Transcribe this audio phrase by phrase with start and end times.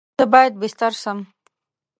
[0.19, 1.19] زه باید بیستر سم؟